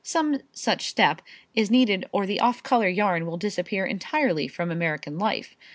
[0.03, 1.21] Some such step
[1.53, 5.55] is needed or the off color yarn will disappear entirely from American life.